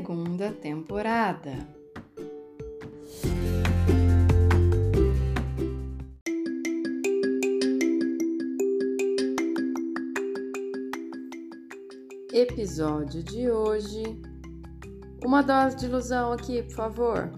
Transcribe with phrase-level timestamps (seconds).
[0.00, 1.68] Segunda temporada.
[12.32, 14.02] Episódio de hoje.
[15.22, 17.30] Uma dose de ilusão aqui, por favor.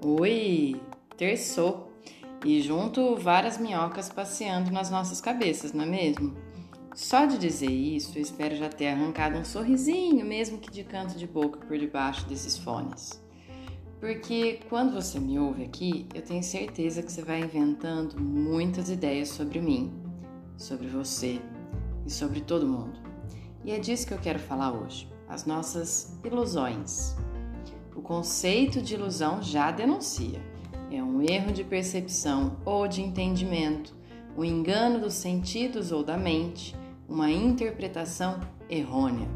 [0.00, 0.80] Oi,
[1.16, 1.87] terçou
[2.44, 6.36] e junto várias minhocas passeando nas nossas cabeças, não é mesmo?
[6.94, 11.16] Só de dizer isso, eu espero já ter arrancado um sorrisinho, mesmo que de canto
[11.16, 13.22] de boca por debaixo desses fones.
[14.00, 19.28] Porque quando você me ouve aqui, eu tenho certeza que você vai inventando muitas ideias
[19.28, 19.92] sobre mim,
[20.56, 21.40] sobre você
[22.06, 23.00] e sobre todo mundo.
[23.64, 27.16] E é disso que eu quero falar hoje: as nossas ilusões.
[27.94, 30.40] O conceito de ilusão já denuncia
[30.90, 33.94] é um erro de percepção ou de entendimento,
[34.36, 36.74] um engano dos sentidos ou da mente,
[37.08, 39.28] uma interpretação errônea.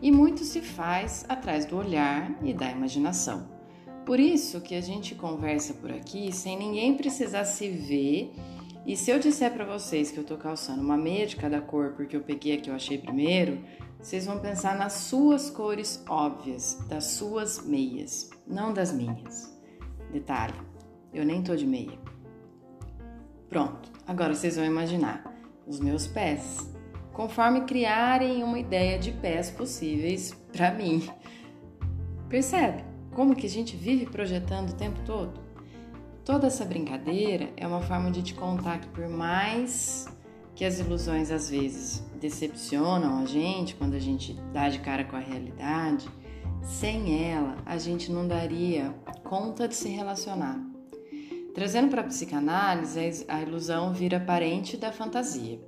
[0.00, 3.46] E muito se faz atrás do olhar e da imaginação.
[4.04, 8.32] Por isso que a gente conversa por aqui sem ninguém precisar se ver.
[8.84, 11.92] E se eu disser para vocês que eu tô calçando uma meia de cada cor
[11.92, 13.62] porque eu peguei a que eu achei primeiro,
[14.00, 19.52] vocês vão pensar nas suas cores óbvias, das suas meias, não das minhas.
[20.12, 20.54] Detalhe,
[21.14, 21.98] eu nem tô de meia.
[23.48, 25.24] Pronto, agora vocês vão imaginar
[25.66, 26.70] os meus pés,
[27.12, 31.08] conforme criarem uma ideia de pés possíveis para mim.
[32.28, 32.84] Percebe
[33.14, 35.40] como que a gente vive projetando o tempo todo?
[36.24, 40.06] Toda essa brincadeira é uma forma de te contar que por mais
[40.54, 45.16] que as ilusões às vezes decepcionam a gente quando a gente dá de cara com
[45.16, 46.08] a realidade,
[46.62, 50.60] sem ela, a gente não daria conta de se relacionar.
[51.54, 55.60] Trazendo para a psicanálise, a ilusão vira parente da fantasia.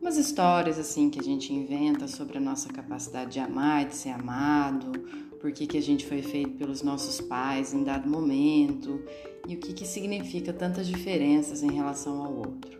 [0.00, 4.10] Umas histórias assim que a gente inventa sobre a nossa capacidade de amar de ser
[4.10, 4.92] amado,
[5.40, 9.02] por que, que a gente foi feito pelos nossos pais em dado momento
[9.48, 12.78] e o que, que significa tantas diferenças em relação ao outro.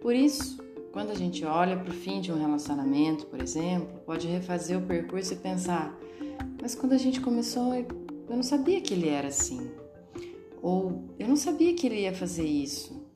[0.00, 0.58] Por isso,
[0.92, 4.82] quando a gente olha para o fim de um relacionamento, por exemplo, pode refazer o
[4.82, 5.96] percurso e pensar:
[6.60, 7.86] mas quando a gente começou, eu
[8.28, 9.70] não sabia que ele era assim.
[10.62, 13.06] Ou eu não sabia que ele ia fazer isso.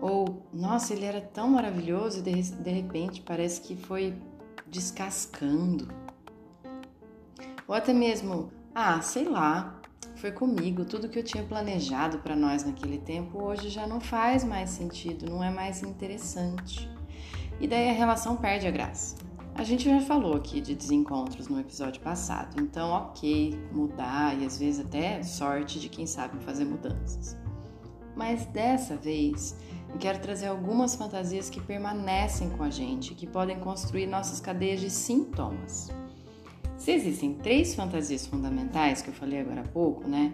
[0.00, 4.14] Ou, nossa, ele era tão maravilhoso e de, de repente parece que foi
[4.66, 5.88] descascando.
[7.66, 9.80] Ou até mesmo, ah, sei lá,
[10.16, 14.44] foi comigo, tudo que eu tinha planejado para nós naquele tempo hoje já não faz
[14.44, 16.90] mais sentido, não é mais interessante.
[17.60, 19.16] E daí a relação perde a graça.
[19.56, 24.58] A gente já falou aqui de desencontros no episódio passado, então ok mudar e às
[24.58, 27.36] vezes até sorte de quem sabe fazer mudanças.
[28.16, 29.56] Mas dessa vez
[29.92, 34.80] eu quero trazer algumas fantasias que permanecem com a gente, que podem construir nossas cadeias
[34.80, 35.88] de sintomas.
[36.76, 40.32] Se existem três fantasias fundamentais que eu falei agora há pouco, né?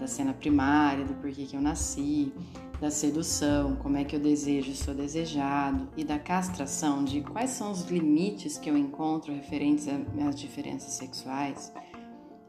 [0.00, 2.32] Da cena primária, do porquê que eu nasci,
[2.80, 7.70] da sedução, como é que eu desejo, sou desejado, e da castração, de quais são
[7.70, 9.86] os limites que eu encontro referentes
[10.26, 11.70] às diferenças sexuais,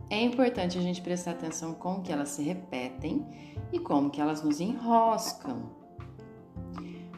[0.10, 3.26] é importante a gente prestar atenção como que elas se repetem
[3.72, 5.70] e como que elas nos enroscam.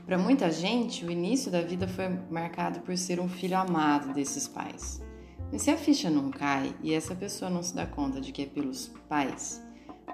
[0.06, 4.48] Para muita gente, o início da vida foi marcado por ser um filho amado desses
[4.48, 5.02] pais.
[5.52, 8.42] Mas se a ficha não cai e essa pessoa não se dá conta de que
[8.42, 9.63] é pelos pais,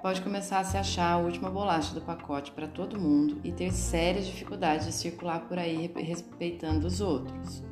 [0.02, 3.72] pode começar a se achar a última bolacha do pacote para todo mundo e ter
[3.72, 7.62] sérias dificuldades de circular por aí respeitando os outros.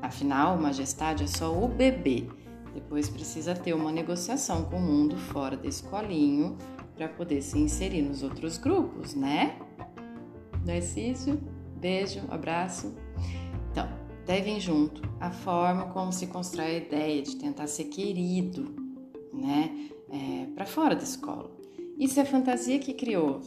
[0.00, 2.26] Afinal, majestade é só o bebê.
[2.74, 6.58] Depois precisa ter uma negociação com o mundo fora desse colinho
[6.96, 9.58] para poder se inserir nos outros grupos, né?
[10.64, 11.40] Narciso,
[11.76, 12.94] beijo, abraço.
[13.70, 13.88] Então,
[14.26, 18.74] devem junto a forma como se constrói a ideia de tentar ser querido,
[19.32, 19.90] né?
[20.10, 21.53] É, para fora da escola.
[21.98, 23.40] Isso é fantasia que criou,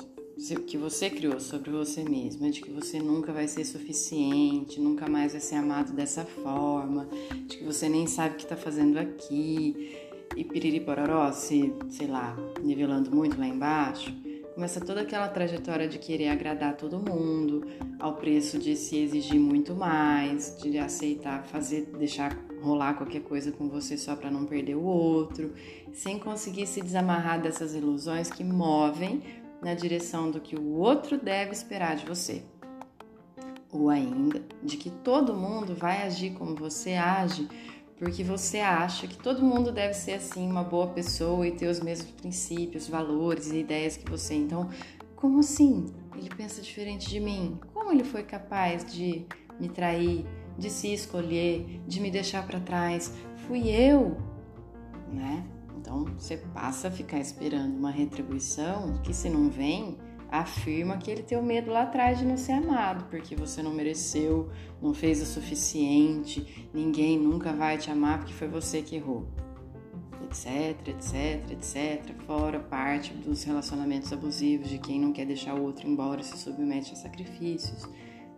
[0.65, 5.33] que você criou sobre você mesma, de que você nunca vai ser suficiente, nunca mais
[5.33, 7.09] vai ser amado dessa forma,
[7.45, 9.95] de que você nem sabe o que está fazendo aqui.
[10.35, 14.13] e piriri pororó, se, sei lá, nivelando muito lá embaixo,
[14.53, 17.65] começa toda aquela trajetória de querer agradar todo mundo,
[17.99, 23.69] ao preço de se exigir muito mais, de aceitar fazer, deixar rolar qualquer coisa com
[23.69, 25.53] você só para não perder o outro,
[25.93, 29.23] sem conseguir se desamarrar dessas ilusões que movem
[29.61, 32.43] na direção do que o outro deve esperar de você.
[33.71, 37.47] Ou ainda, de que todo mundo vai agir como você age
[37.97, 41.79] porque você acha que todo mundo deve ser assim, uma boa pessoa e ter os
[41.79, 44.35] mesmos princípios, valores e ideias que você.
[44.35, 44.69] Então,
[45.15, 45.87] como assim?
[46.15, 47.59] Ele pensa diferente de mim?
[47.73, 49.25] Como ele foi capaz de
[49.59, 50.27] me trair,
[50.57, 53.13] de se escolher, de me deixar para trás?
[53.47, 54.17] Fui eu,
[55.11, 55.45] né?
[55.77, 59.97] Então, você passa a ficar esperando uma retribuição que se não vem,
[60.29, 63.73] afirma que ele tem o medo lá atrás de não ser amado, porque você não
[63.73, 64.49] mereceu,
[64.81, 69.27] não fez o suficiente, ninguém nunca vai te amar porque foi você que errou.
[70.25, 72.13] Etc, etc, etc.
[72.25, 76.91] Fora parte dos relacionamentos abusivos de quem não quer deixar o outro embora se submete
[76.91, 77.87] a sacrifícios.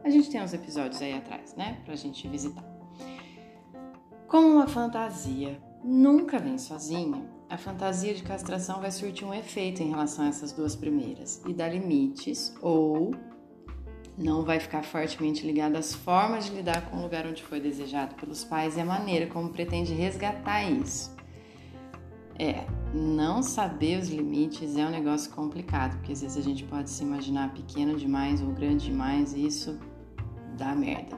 [0.04, 1.80] A gente tem uns episódios aí atrás, né?
[1.86, 2.64] Pra gente visitar.
[4.28, 9.90] Como uma fantasia nunca vem sozinha, a fantasia de castração vai surtir um efeito em
[9.90, 13.12] relação a essas duas primeiras e dar limites ou
[14.18, 18.16] não vai ficar fortemente ligada às formas de lidar com o lugar onde foi desejado
[18.16, 21.18] pelos pais e a maneira como pretende resgatar isso.
[22.38, 26.90] É, não saber os limites é um negócio complicado, porque às vezes a gente pode
[26.90, 29.80] se imaginar pequeno demais ou grande demais e isso
[30.60, 31.18] dá merda.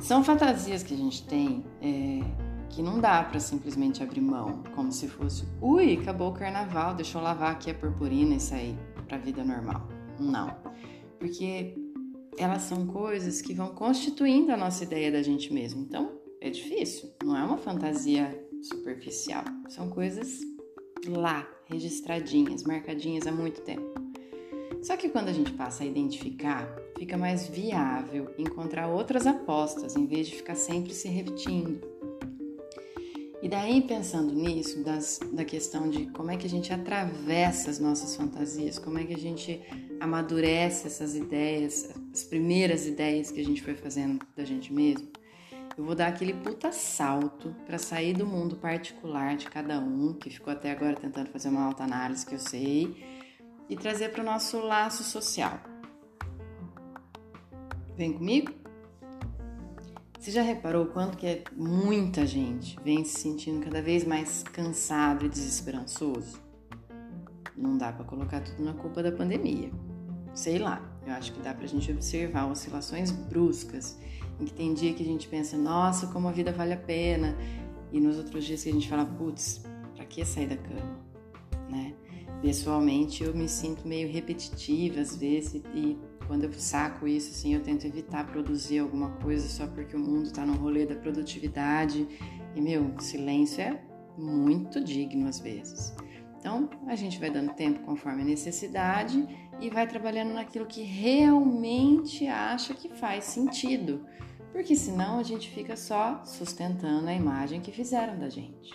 [0.00, 2.20] São fantasias que a gente tem é,
[2.68, 7.18] que não dá para simplesmente abrir mão, como se fosse, ui, acabou o carnaval, deixa
[7.18, 8.76] eu lavar aqui a purpurina e sair
[9.06, 9.88] para a vida normal.
[10.18, 10.56] Não,
[11.18, 11.74] porque
[12.38, 15.82] elas são coisas que vão constituindo a nossa ideia da gente mesmo.
[15.82, 20.40] Então, é difícil, não é uma fantasia superficial, são coisas
[21.06, 23.92] lá, registradinhas, marcadinhas há muito tempo.
[24.82, 26.66] Só que quando a gente passa a identificar,
[27.02, 31.80] fica mais viável encontrar outras apostas em vez de ficar sempre se repetindo.
[33.42, 37.80] E daí, pensando nisso, das, da questão de como é que a gente atravessa as
[37.80, 39.60] nossas fantasias, como é que a gente
[39.98, 45.08] amadurece essas ideias, as primeiras ideias que a gente foi fazendo da gente mesmo,
[45.76, 50.30] eu vou dar aquele puta salto para sair do mundo particular de cada um, que
[50.30, 52.94] ficou até agora tentando fazer uma alta análise que eu sei,
[53.68, 55.71] e trazer para o nosso laço social.
[57.96, 58.50] Vem comigo?
[60.18, 65.26] Você já reparou quanto que é muita gente vem se sentindo cada vez mais cansado
[65.26, 66.40] e desesperançoso?
[67.56, 69.70] Não dá para colocar tudo na culpa da pandemia.
[70.32, 73.98] Sei lá, eu acho que dá pra gente observar oscilações bruscas,
[74.40, 77.36] em que tem dia que a gente pensa, nossa, como a vida vale a pena,
[77.92, 79.62] e nos outros dias que a gente fala, putz,
[79.94, 80.98] pra que sair da cama,
[81.68, 81.94] né?
[82.40, 85.98] Pessoalmente, eu me sinto meio repetitiva às vezes e
[86.32, 90.22] quando eu saco isso, assim, eu tento evitar produzir alguma coisa só porque o mundo
[90.22, 92.08] está no rolê da produtividade.
[92.56, 93.84] E, meu, silêncio é
[94.16, 95.94] muito digno às vezes.
[96.38, 99.28] Então, a gente vai dando tempo conforme a necessidade
[99.60, 104.06] e vai trabalhando naquilo que realmente acha que faz sentido.
[104.52, 108.72] Porque senão a gente fica só sustentando a imagem que fizeram da gente.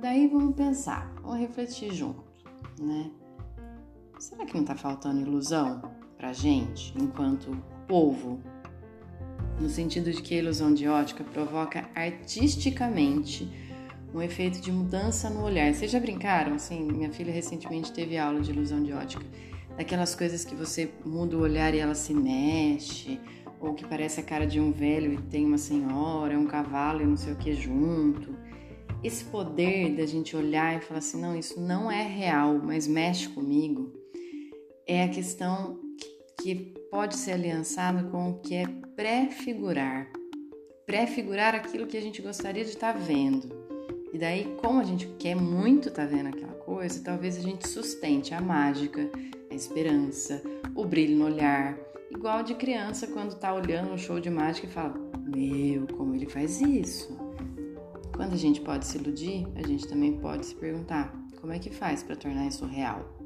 [0.00, 2.24] Daí vamos pensar, vamos refletir junto,
[2.80, 3.08] né?
[4.18, 5.99] Será que não está faltando ilusão?
[6.20, 7.56] Para gente enquanto
[7.88, 8.38] povo,
[9.58, 13.50] no sentido de que a ilusão de ótica provoca artisticamente
[14.12, 15.72] um efeito de mudança no olhar.
[15.72, 16.54] Vocês já brincaram?
[16.54, 19.24] Assim, minha filha recentemente teve aula de ilusão de ótica,
[19.78, 23.18] daquelas coisas que você muda o olhar e ela se mexe,
[23.58, 27.06] ou que parece a cara de um velho e tem uma senhora, um cavalo e
[27.06, 28.36] não sei o que junto.
[29.02, 33.26] Esse poder da gente olhar e falar assim, não, isso não é real, mas mexe
[33.30, 33.90] comigo,
[34.86, 35.89] é a questão
[36.40, 38.66] que pode ser aliançado com o que é
[38.96, 40.10] prefigurar.
[40.86, 43.48] Prefigurar aquilo que a gente gostaria de estar tá vendo.
[44.12, 47.68] E daí, como a gente quer muito estar tá vendo aquela coisa, talvez a gente
[47.68, 49.08] sustente a mágica,
[49.50, 50.42] a esperança,
[50.74, 51.78] o brilho no olhar,
[52.10, 54.94] igual de criança quando está olhando um show de mágica e fala:
[55.24, 57.16] Meu, como ele faz isso?
[58.16, 61.70] Quando a gente pode se iludir, a gente também pode se perguntar: como é que
[61.70, 63.19] faz para tornar isso real?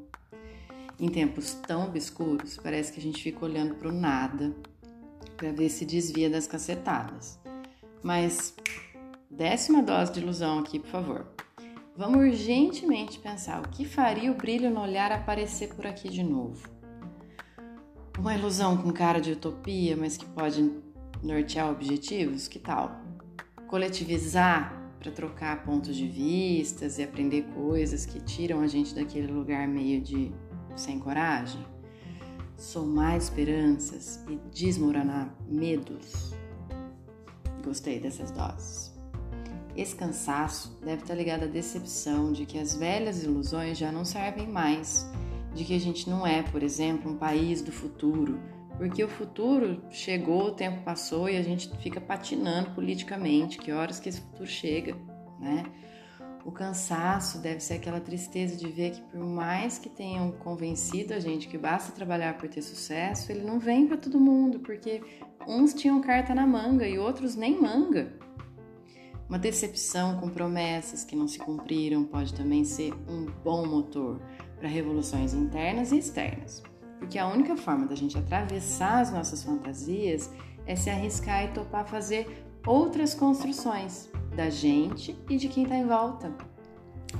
[0.99, 4.55] Em tempos tão obscuros, parece que a gente fica olhando para o nada
[5.35, 7.37] para ver se desvia das cacetadas.
[8.01, 8.55] Mas
[9.29, 11.27] décima dose de ilusão aqui, por favor.
[11.97, 16.67] Vamos urgentemente pensar o que faria o brilho no olhar aparecer por aqui de novo.
[18.17, 20.71] Uma ilusão com cara de utopia, mas que pode
[21.21, 22.47] nortear objetivos?
[22.47, 23.01] Que tal?
[23.67, 29.67] Coletivizar para trocar pontos de vistas e aprender coisas que tiram a gente daquele lugar
[29.67, 30.31] meio de
[30.75, 31.65] sem coragem?
[32.57, 36.33] Somar esperanças e desmoronar medos?
[37.63, 38.93] Gostei dessas doses.
[39.75, 44.47] Esse cansaço deve estar ligado à decepção de que as velhas ilusões já não servem
[44.47, 45.05] mais,
[45.53, 48.39] de que a gente não é, por exemplo, um país do futuro,
[48.77, 53.57] porque o futuro chegou, o tempo passou e a gente fica patinando politicamente.
[53.57, 54.95] Que horas que esse futuro chega,
[55.39, 55.63] né?
[56.45, 61.19] O cansaço deve ser aquela tristeza de ver que, por mais que tenham convencido a
[61.19, 65.01] gente que basta trabalhar por ter sucesso, ele não vem para todo mundo, porque
[65.47, 68.13] uns tinham carta na manga e outros nem manga.
[69.27, 74.21] Uma decepção com promessas que não se cumpriram pode também ser um bom motor
[74.59, 76.61] para revoluções internas e externas.
[76.99, 80.29] Porque a única forma da gente atravessar as nossas fantasias
[80.67, 85.85] é se arriscar e topar fazer outras construções da gente e de quem está em
[85.85, 86.33] volta.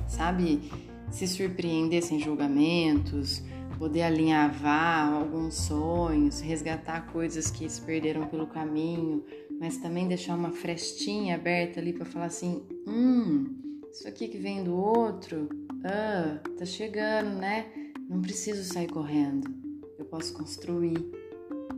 [0.08, 0.70] Sabe?
[1.10, 3.42] Se surpreender sem julgamentos,
[3.78, 9.24] poder alinhavar alguns sonhos, resgatar coisas que se perderam pelo caminho,
[9.60, 14.64] mas também deixar uma frestinha aberta ali para falar assim: hum, isso aqui que vem
[14.64, 15.48] do outro,
[15.84, 17.66] ah, tá chegando, né?
[18.08, 19.66] Não preciso sair correndo
[19.98, 21.10] eu posso construir,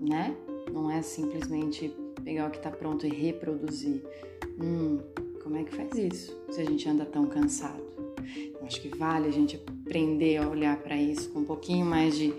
[0.00, 0.36] né?
[0.72, 4.02] Não é simplesmente pegar o que está pronto e reproduzir.
[4.60, 4.98] Hum,
[5.42, 7.82] como é que faz isso se a gente anda tão cansado?
[8.54, 9.56] Eu acho que vale a gente
[9.86, 12.34] aprender a olhar para isso com um pouquinho mais de,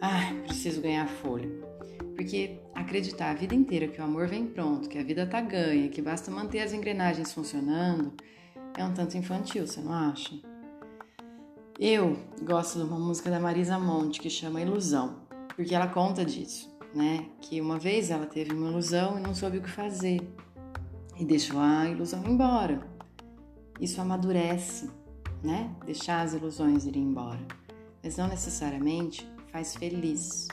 [0.00, 1.66] ah, preciso ganhar fôlego.
[2.14, 5.88] Porque acreditar a vida inteira que o amor vem pronto, que a vida tá ganha,
[5.88, 8.12] que basta manter as engrenagens funcionando,
[8.76, 10.34] é um tanto infantil, você não acha?
[11.78, 15.16] Eu gosto de uma música da Marisa Monte que chama Ilusão,
[15.54, 17.26] porque ela conta disso, né?
[17.42, 20.26] Que uma vez ela teve uma ilusão e não soube o que fazer
[21.18, 22.80] e deixou a ilusão embora.
[23.78, 24.90] Isso amadurece,
[25.44, 25.70] né?
[25.84, 27.46] Deixar as ilusões irem embora,
[28.02, 30.48] mas não necessariamente faz feliz.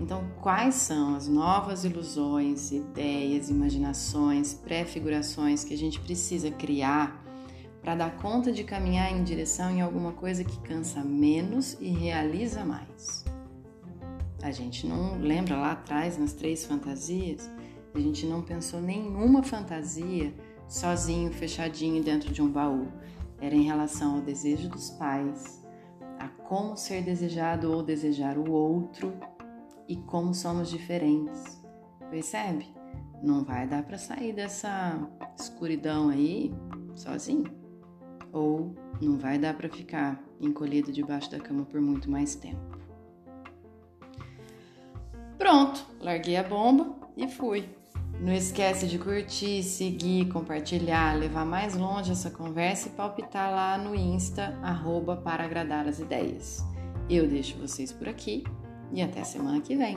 [0.00, 7.24] Então, quais são as novas ilusões, ideias, imaginações, pré-figurações que a gente precisa criar
[7.82, 12.64] para dar conta de caminhar em direção em alguma coisa que cansa menos e realiza
[12.64, 13.25] mais.
[14.46, 17.50] A gente não lembra lá atrás nas três fantasias,
[17.92, 20.32] a gente não pensou nenhuma fantasia
[20.68, 22.86] sozinho, fechadinho dentro de um baú.
[23.40, 25.66] Era em relação ao desejo dos pais,
[26.20, 29.12] a como ser desejado ou desejar o outro
[29.88, 31.60] e como somos diferentes.
[32.08, 32.72] Percebe?
[33.20, 36.54] Não vai dar para sair dessa escuridão aí
[36.94, 37.52] sozinho
[38.32, 38.72] ou
[39.02, 42.75] não vai dar para ficar encolhido debaixo da cama por muito mais tempo.
[45.46, 47.68] Pronto, larguei a bomba e fui.
[48.18, 53.94] Não esquece de curtir, seguir, compartilhar, levar mais longe essa conversa e palpitar lá no
[53.94, 56.64] Insta, arroba para agradar as ideias.
[57.08, 58.42] Eu deixo vocês por aqui
[58.90, 59.96] e até semana que vem.